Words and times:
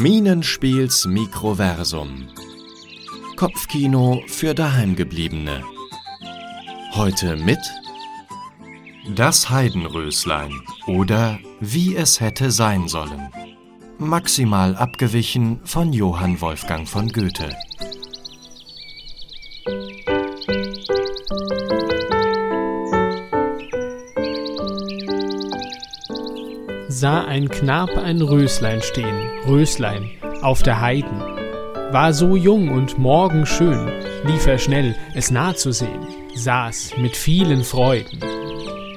Minenspiels 0.00 1.04
Mikroversum. 1.04 2.28
Kopfkino 3.36 4.22
für 4.28 4.54
Daheimgebliebene. 4.54 5.62
Heute 6.94 7.36
mit 7.36 7.58
Das 9.14 9.50
Heidenröslein 9.50 10.58
oder 10.86 11.38
Wie 11.60 11.96
es 11.96 12.18
hätte 12.18 12.50
sein 12.50 12.88
sollen. 12.88 13.28
Maximal 13.98 14.74
abgewichen 14.74 15.60
von 15.64 15.92
Johann 15.92 16.40
Wolfgang 16.40 16.88
von 16.88 17.10
Goethe. 17.10 17.54
Sah 27.00 27.24
ein 27.24 27.48
Knab 27.48 27.96
ein 27.96 28.20
Röslein 28.20 28.82
stehen, 28.82 29.30
Röslein, 29.46 30.10
auf 30.42 30.62
der 30.62 30.82
Heiden. 30.82 31.18
War 31.92 32.12
so 32.12 32.36
jung 32.36 32.68
und 32.68 32.98
morgenschön, 32.98 33.90
lief 34.26 34.46
er 34.46 34.58
schnell, 34.58 34.94
es 35.14 35.30
nah 35.30 35.56
zu 35.56 35.72
sehen, 35.72 36.06
saß 36.34 36.98
mit 36.98 37.16
vielen 37.16 37.64
Freuden. 37.64 38.20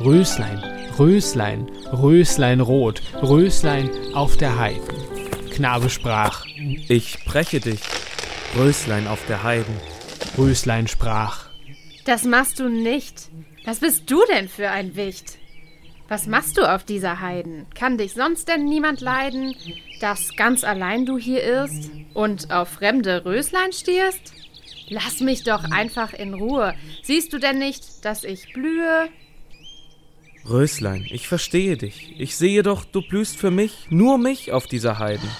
Röslein, 0.00 0.64
Röslein, 0.98 1.70
Röslein 1.92 2.60
rot, 2.60 3.02
Röslein 3.22 3.88
auf 4.14 4.36
der 4.36 4.58
Heiden. 4.58 4.82
Knabe 5.54 5.88
sprach, 5.88 6.44
Ich 6.88 7.24
breche 7.24 7.60
dich, 7.60 7.82
Röslein 8.56 9.06
auf 9.06 9.24
der 9.28 9.44
Heiden. 9.44 9.76
Röslein 10.36 10.88
sprach, 10.88 11.46
Das 12.04 12.24
machst 12.24 12.58
du 12.58 12.68
nicht. 12.68 13.28
Was 13.64 13.78
bist 13.78 14.10
du 14.10 14.24
denn 14.28 14.48
für 14.48 14.70
ein 14.70 14.96
Wicht? 14.96 15.38
Was 16.12 16.26
machst 16.26 16.58
du 16.58 16.70
auf 16.70 16.84
dieser 16.84 17.20
Heiden? 17.22 17.64
Kann 17.74 17.96
dich 17.96 18.12
sonst 18.12 18.46
denn 18.46 18.66
niemand 18.66 19.00
leiden, 19.00 19.56
dass 20.02 20.36
ganz 20.36 20.62
allein 20.62 21.06
du 21.06 21.16
hier 21.16 21.42
irrst 21.42 21.90
und 22.12 22.50
auf 22.50 22.68
fremde 22.68 23.24
Röslein 23.24 23.72
stierst? 23.72 24.34
Lass 24.90 25.20
mich 25.20 25.42
doch 25.42 25.64
einfach 25.70 26.12
in 26.12 26.34
Ruhe. 26.34 26.74
Siehst 27.02 27.32
du 27.32 27.38
denn 27.38 27.58
nicht, 27.58 28.04
dass 28.04 28.24
ich 28.24 28.52
blühe? 28.52 29.08
Röslein, 30.46 31.06
ich 31.10 31.28
verstehe 31.28 31.78
dich. 31.78 32.14
Ich 32.18 32.36
sehe 32.36 32.62
doch, 32.62 32.84
du 32.84 33.00
blühst 33.00 33.38
für 33.38 33.50
mich, 33.50 33.86
nur 33.88 34.18
mich 34.18 34.52
auf 34.52 34.66
dieser 34.66 34.98
Heiden. 34.98 35.30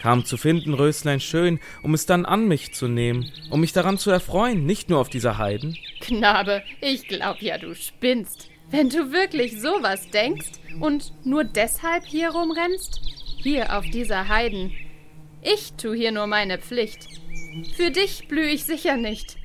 Kam 0.00 0.24
zu 0.24 0.36
finden, 0.36 0.74
Röslein 0.74 1.20
schön, 1.20 1.60
um 1.84 1.94
es 1.94 2.06
dann 2.06 2.26
an 2.26 2.48
mich 2.48 2.74
zu 2.74 2.88
nehmen, 2.88 3.30
um 3.48 3.60
mich 3.60 3.72
daran 3.72 3.96
zu 3.96 4.10
erfreuen, 4.10 4.66
nicht 4.66 4.90
nur 4.90 4.98
auf 4.98 5.08
dieser 5.08 5.38
Heiden. 5.38 5.78
Knabe, 6.00 6.64
ich 6.80 7.06
glaub 7.06 7.40
ja, 7.40 7.58
du 7.58 7.76
spinnst. 7.76 8.50
Wenn 8.70 8.88
du 8.88 9.12
wirklich 9.12 9.60
sowas 9.60 10.08
denkst 10.10 10.50
und 10.80 11.12
nur 11.24 11.44
deshalb 11.44 12.04
hier 12.04 12.30
rumrennst, 12.30 13.00
hier 13.42 13.76
auf 13.76 13.84
dieser 13.86 14.28
Heiden. 14.28 14.72
Ich 15.42 15.72
tu 15.72 15.92
hier 15.92 16.12
nur 16.12 16.26
meine 16.26 16.58
Pflicht. 16.58 17.08
Für 17.76 17.90
dich 17.90 18.28
blühe 18.28 18.50
ich 18.50 18.64
sicher 18.64 18.96
nicht. 18.96 19.36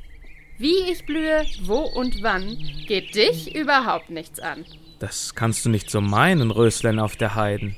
Wie 0.58 0.92
ich 0.92 1.06
blühe, 1.06 1.46
wo 1.64 1.80
und 1.80 2.22
wann, 2.22 2.58
geht 2.88 3.16
dich 3.16 3.56
überhaupt 3.56 4.10
nichts 4.10 4.40
an. 4.40 4.64
Das 5.00 5.34
kannst 5.34 5.66
du 5.66 5.70
nicht 5.70 5.90
so 5.90 6.02
meinen, 6.02 6.52
Röslein 6.52 7.00
auf 7.00 7.16
der 7.16 7.36
Heiden. 7.36 7.76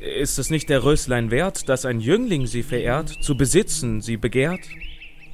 Ist 0.00 0.38
es 0.38 0.48
nicht 0.48 0.70
der 0.70 0.82
Röslein 0.82 1.30
wert, 1.30 1.68
dass 1.68 1.84
ein 1.84 2.00
Jüngling 2.00 2.46
sie 2.46 2.62
verehrt, 2.62 3.10
zu 3.22 3.36
besitzen 3.36 4.00
sie 4.00 4.16
begehrt? 4.16 4.66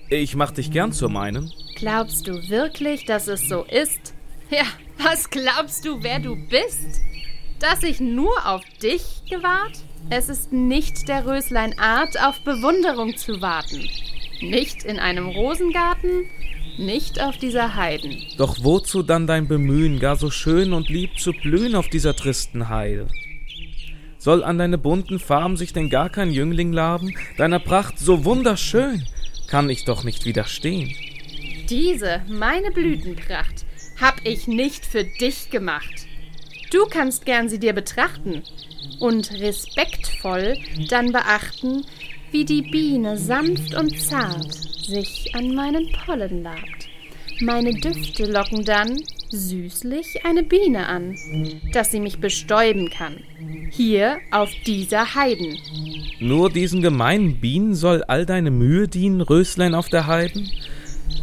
Ich 0.09 0.35
mach 0.35 0.51
dich 0.51 0.71
gern 0.71 0.93
zu 0.93 1.09
meinen. 1.09 1.53
Glaubst 1.77 2.27
du 2.27 2.49
wirklich, 2.49 3.05
dass 3.05 3.29
es 3.29 3.49
so 3.49 3.65
ist? 3.65 4.16
Ja, 4.51 4.65
was 4.99 5.29
glaubst 5.29 5.85
du, 5.85 6.03
wer 6.03 6.21
du 6.21 6.37
bist? 6.37 7.01
Dass 7.59 7.83
ich 7.83 8.01
nur 8.01 8.47
auf 8.47 8.63
dich 8.81 9.23
gewahrt? 9.29 9.79
Es 10.09 10.29
ist 10.29 10.53
nicht 10.53 11.09
der 11.09 11.27
Röslein 11.27 11.77
Art, 11.79 12.21
auf 12.23 12.41
Bewunderung 12.45 13.17
zu 13.17 13.41
warten. 13.41 13.89
Nicht 14.41 14.85
in 14.85 15.01
einem 15.01 15.27
Rosengarten, 15.29 16.27
nicht 16.79 17.21
auf 17.21 17.39
dieser 17.39 17.75
Heiden. 17.75 18.23
Doch 18.37 18.59
wozu 18.63 19.03
dann 19.03 19.27
dein 19.27 19.49
Bemühen, 19.49 19.99
gar 19.99 20.15
so 20.15 20.31
schön 20.31 20.73
und 20.73 20.91
lieb 20.91 21.19
zu 21.19 21.33
blühen 21.33 21.75
auf 21.75 21.89
dieser 21.89 22.15
tristen 22.15 22.69
Heide? 22.69 23.09
Soll 24.19 24.45
an 24.45 24.59
deine 24.59 24.79
bunten 24.79 25.19
Farben 25.19 25.57
sich 25.57 25.73
denn 25.73 25.91
gar 25.91 26.09
kein 26.09 26.31
Jüngling 26.31 26.73
laben? 26.73 27.17
Deiner 27.37 27.59
Pracht 27.59 27.99
so 27.99 28.25
wunderschön, 28.25 29.07
kann 29.49 29.71
ich 29.71 29.85
doch 29.85 30.05
nicht 30.05 30.25
widerstehen. 30.25 30.95
Diese, 31.69 32.23
meine 32.29 32.71
Blütenpracht, 32.71 33.65
hab 34.01 34.21
ich 34.25 34.47
nicht 34.47 34.85
für 34.85 35.05
dich 35.05 35.51
gemacht. 35.51 36.07
Du 36.71 36.87
kannst 36.87 37.25
gern 37.25 37.49
sie 37.49 37.59
dir 37.59 37.73
betrachten 37.73 38.43
und 39.01 39.31
respektvoll 39.33 40.57
dann 40.89 41.13
beachten, 41.13 41.85
wie 42.33 42.45
die 42.45 42.63
Biene 42.63 43.17
sanft 43.17 43.75
und 43.75 43.99
zart 44.01 44.53
sich 44.53 45.35
an 45.35 45.55
meinen 45.55 45.91
Pollen 45.93 46.43
labt. 46.43 46.89
Meine 47.41 47.73
Düfte 47.73 48.25
locken 48.25 48.65
dann 48.65 48.97
süßlich 49.31 50.25
eine 50.25 50.43
Biene 50.43 50.87
an, 50.87 51.17
dass 51.73 51.91
sie 51.91 52.01
mich 52.01 52.19
bestäuben 52.19 52.91
kann. 52.91 53.17
Hier 53.71 54.19
auf 54.31 54.51
dieser 54.67 55.15
Heiden. 55.15 55.59
Nur 56.21 56.51
diesen 56.51 56.81
gemeinen 56.81 57.39
Bienen 57.41 57.75
soll 57.75 58.03
all 58.05 58.25
deine 58.25 58.51
Mühe 58.51 58.89
dienen, 58.89 59.21
Röslein 59.21 59.75
auf 59.75 59.89
der 59.89 60.07
Heiden? 60.07 60.51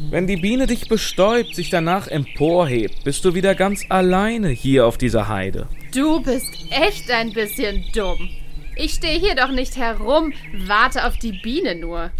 Wenn 0.09 0.27
die 0.27 0.37
Biene 0.37 0.67
dich 0.67 0.87
bestäubt, 0.87 1.55
sich 1.55 1.69
danach 1.69 2.07
emporhebt, 2.07 3.03
bist 3.03 3.25
du 3.25 3.33
wieder 3.33 3.55
ganz 3.55 3.85
alleine 3.89 4.49
hier 4.49 4.85
auf 4.85 4.97
dieser 4.97 5.27
Heide. 5.27 5.67
Du 5.93 6.21
bist 6.21 6.51
echt 6.69 7.09
ein 7.09 7.33
bisschen 7.33 7.83
dumm. 7.93 8.29
Ich 8.75 8.93
stehe 8.93 9.19
hier 9.19 9.35
doch 9.35 9.51
nicht 9.51 9.75
herum, 9.77 10.33
warte 10.65 11.05
auf 11.05 11.17
die 11.17 11.39
Biene 11.43 11.75
nur. 11.75 12.11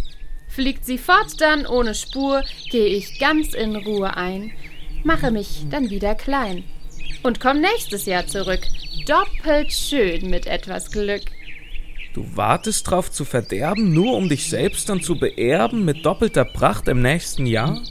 Fliegt 0.47 0.85
sie 0.85 0.97
fort 0.97 1.39
dann 1.39 1.65
ohne 1.65 1.95
Spur, 1.95 2.43
gehe 2.69 2.85
ich 2.87 3.19
ganz 3.19 3.53
in 3.53 3.75
Ruhe 3.75 4.15
ein, 4.15 4.51
mache 5.03 5.31
mich 5.31 5.65
dann 5.69 5.89
wieder 5.89 6.13
klein 6.13 6.63
und 7.23 7.39
komm 7.39 7.61
nächstes 7.61 8.05
Jahr 8.05 8.27
zurück, 8.27 8.61
doppelt 9.07 9.71
schön 9.71 10.29
mit 10.29 10.45
etwas 10.45 10.91
Glück. 10.91 11.23
Du 12.13 12.37
wartest 12.37 12.89
drauf 12.89 13.11
zu 13.11 13.25
verderben, 13.25 13.91
nur 13.91 14.15
um 14.15 14.29
dich 14.29 14.47
selbst 14.47 14.87
dann 14.87 15.01
zu 15.01 15.17
beerben 15.17 15.83
mit 15.83 16.05
doppelter 16.05 16.45
Pracht 16.45 16.87
im 16.87 17.01
nächsten 17.01 17.47
Jahr? 17.47 17.81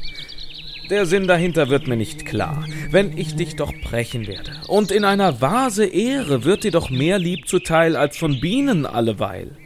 Der 0.90 1.06
Sinn 1.06 1.26
dahinter 1.26 1.70
wird 1.70 1.88
mir 1.88 1.96
nicht 1.96 2.24
klar, 2.24 2.64
wenn 2.90 3.16
ich 3.18 3.34
dich 3.34 3.56
doch 3.56 3.72
brechen 3.82 4.28
werde. 4.28 4.52
Und 4.68 4.92
in 4.92 5.04
einer 5.04 5.40
Vase 5.40 5.86
Ehre 5.86 6.44
wird 6.44 6.62
dir 6.62 6.70
doch 6.70 6.88
mehr 6.88 7.18
lieb 7.18 7.48
zuteil 7.48 7.96
als 7.96 8.16
von 8.16 8.40
Bienen 8.40 8.86
alleweil. 8.86 9.56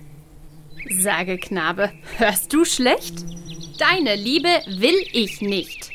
Sage, 0.89 1.37
Knabe, 1.37 1.93
hörst 2.17 2.53
du 2.53 2.65
schlecht? 2.65 3.25
Deine 3.79 4.15
Liebe 4.15 4.49
will 4.79 4.97
ich 5.13 5.43
nicht. 5.43 5.91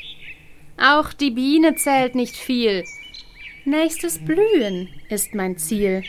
Auch 0.76 1.12
die 1.12 1.30
Biene 1.30 1.74
zählt 1.74 2.14
nicht 2.14 2.36
viel. 2.36 2.84
Nächstes 3.64 4.18
Blühen 4.18 4.88
ist 5.08 5.34
mein 5.34 5.56
Ziel. 5.56 6.02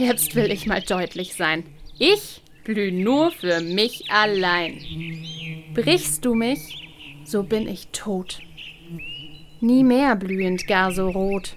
Jetzt 0.00 0.34
will 0.34 0.50
ich 0.50 0.64
mal 0.64 0.80
deutlich 0.80 1.34
sein. 1.34 1.62
Ich 1.98 2.40
blühe 2.64 2.90
nur 2.90 3.32
für 3.32 3.60
mich 3.60 4.10
allein. 4.10 4.80
Brichst 5.74 6.24
du 6.24 6.34
mich, 6.34 6.88
so 7.24 7.42
bin 7.42 7.68
ich 7.68 7.88
tot. 7.88 8.38
Nie 9.60 9.84
mehr 9.84 10.16
blühend 10.16 10.66
gar 10.66 10.90
so 10.90 11.10
rot. 11.10 11.54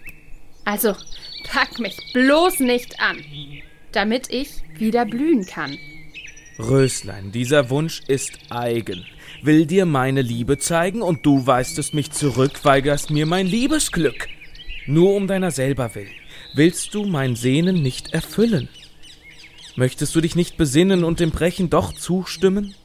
Also 0.65 0.93
pack 1.45 1.79
mich 1.79 1.95
bloß 2.11 2.59
nicht 2.59 2.99
an, 2.99 3.23
damit 3.93 4.29
ich 4.29 4.49
wieder 4.77 5.05
blühen 5.05 5.45
kann. 5.45 5.77
Röslein, 6.59 7.31
dieser 7.31 7.69
Wunsch 7.69 8.01
ist 8.09 8.39
eigen. 8.49 9.05
Will 9.41 9.65
dir 9.65 9.85
meine 9.85 10.21
Liebe 10.21 10.57
zeigen 10.57 11.01
und 11.01 11.25
du 11.25 11.47
weistest 11.47 11.93
mich 11.93 12.11
zurück, 12.11 12.65
weigerst 12.65 13.09
mir 13.09 13.25
mein 13.25 13.47
Liebesglück. 13.47 14.27
Nur 14.85 15.15
um 15.15 15.27
deiner 15.27 15.51
selber 15.51 15.95
willen 15.95 16.22
willst 16.53 16.93
du 16.93 17.05
mein 17.05 17.35
Sehnen 17.35 17.81
nicht 17.81 18.13
erfüllen? 18.13 18.69
Möchtest 19.75 20.15
du 20.15 20.21
dich 20.21 20.35
nicht 20.35 20.57
besinnen 20.57 21.03
und 21.03 21.19
dem 21.19 21.31
Brechen 21.31 21.69
doch 21.69 21.93
zustimmen? 21.93 22.75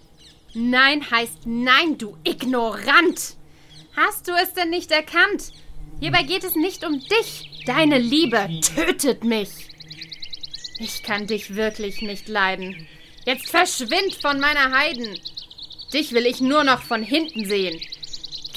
Nein 0.55 1.11
heißt 1.11 1.47
nein, 1.47 1.99
du 1.99 2.17
Ignorant! 2.25 3.37
Hast 3.94 4.29
du 4.29 4.32
es 4.32 4.55
denn 4.55 4.70
nicht 4.70 4.91
erkannt? 4.91 5.53
Hierbei 6.00 6.23
geht 6.23 6.44
es 6.44 6.55
nicht 6.55 6.85
um 6.85 7.00
dich. 7.00 7.65
Deine 7.67 7.99
Liebe 7.99 8.49
tötet 8.75 9.25
mich. 9.25 9.50
Ich 10.79 11.03
kann 11.03 11.26
dich 11.26 11.56
wirklich 11.56 12.00
nicht 12.03 12.29
leiden. 12.29 12.87
Jetzt 13.26 13.50
verschwind 13.50 14.14
von 14.23 14.38
meiner 14.38 14.73
Heiden. 14.73 15.19
Dich 15.93 16.12
will 16.12 16.25
ich 16.26 16.41
nur 16.41 16.64
noch 16.64 16.82
von 16.82 17.03
hinten 17.03 17.47
sehen. 17.47 17.81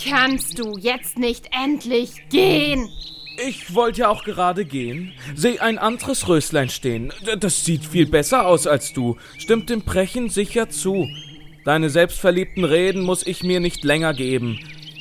Kannst 0.08 0.60
du 0.60 0.78
jetzt 0.78 1.18
nicht 1.18 1.50
endlich 1.52 2.30
gehen? 2.30 2.90
Ich 3.48 3.74
wollte 3.74 4.02
ja 4.02 4.10
auch 4.10 4.24
gerade 4.24 4.66
gehen. 4.66 5.14
Seh 5.36 5.60
ein 5.60 5.80
anderes 5.80 6.28
Röslein 6.28 6.70
stehen. 6.70 7.12
Das 7.40 7.66
sieht 7.66 7.86
viel 7.86 8.06
besser 8.06 8.46
aus 8.46 8.68
als 8.68 8.94
du. 8.94 9.18
Stimmt 9.38 9.70
dem 9.70 9.82
Brechen 9.82 10.30
sicher 10.30 10.70
zu. 10.70 11.08
Deine 11.66 11.90
selbstverliebten 11.90 12.66
Reden 12.66 13.02
muss 13.02 13.26
ich 13.26 13.44
mir 13.44 13.60
nicht 13.60 13.84
länger 13.84 14.14
geben. 14.14 14.60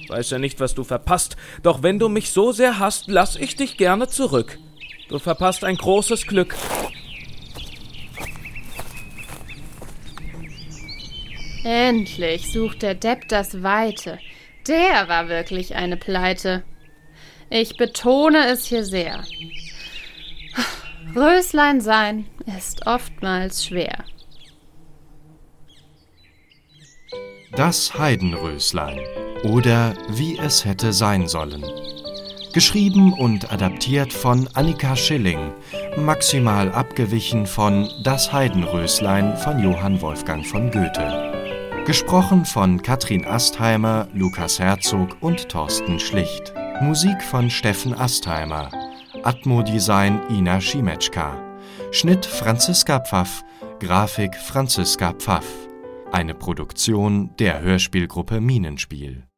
Weiß 0.09 0.31
ja 0.31 0.39
nicht, 0.39 0.59
was 0.59 0.75
du 0.75 0.85
verpasst, 0.85 1.37
doch 1.63 1.83
wenn 1.83 1.99
du 1.99 2.09
mich 2.09 2.31
so 2.31 2.53
sehr 2.53 2.79
hast, 2.79 3.09
lass 3.09 3.37
ich 3.37 3.57
dich 3.57 3.77
gerne 3.77 4.09
zurück. 4.09 4.59
Du 5.09 5.19
verpasst 5.19 5.65
ein 5.65 5.77
großes 5.77 6.27
Glück. 6.27 6.55
Endlich 11.63 12.53
sucht 12.53 12.83
der 12.83 12.95
Depp 12.95 13.29
das 13.29 13.63
Weite. 13.63 14.19
Der 14.67 15.09
war 15.09 15.29
wirklich 15.29 15.75
eine 15.75 15.97
Pleite. 15.97 16.63
Ich 17.52 17.76
betone 17.76 18.47
es 18.47 18.67
hier 18.67 18.85
sehr. 18.85 19.25
Röslein 21.17 21.81
sein 21.81 22.26
ist 22.56 22.87
oftmals 22.87 23.64
schwer. 23.64 24.05
Das 27.56 27.99
Heidenröslein 27.99 29.00
oder 29.43 29.94
Wie 30.11 30.38
es 30.38 30.64
hätte 30.64 30.93
sein 30.93 31.26
sollen. 31.26 31.64
Geschrieben 32.52 33.12
und 33.12 33.53
adaptiert 33.53 34.12
von 34.12 34.49
Annika 34.55 34.94
Schilling, 34.94 35.53
maximal 35.96 36.70
abgewichen 36.70 37.46
von 37.46 37.91
Das 38.05 38.32
Heidenröslein 38.32 39.37
von 39.37 39.58
Johann 39.58 40.00
Wolfgang 40.00 40.46
von 40.46 40.70
Goethe. 40.70 41.82
Gesprochen 41.85 42.44
von 42.44 42.81
Katrin 42.81 43.25
Astheimer, 43.25 44.06
Lukas 44.12 44.61
Herzog 44.61 45.17
und 45.20 45.49
Thorsten 45.49 45.99
Schlicht. 45.99 46.53
Musik 46.81 47.23
von 47.23 47.50
Steffen 47.50 47.93
Astheimer. 47.93 48.71
Atmo-Design 49.23 50.19
Ina 50.31 50.62
Schimetschka. 50.62 51.37
Schnitt 51.91 52.25
Franziska 52.25 53.00
Pfaff. 53.00 53.44
Grafik 53.81 54.35
Franziska 54.35 55.12
Pfaff. 55.12 55.44
Eine 56.11 56.35
Produktion 56.35 57.37
der 57.38 57.61
Hörspielgruppe 57.61 58.41
Minenspiel. 58.41 59.30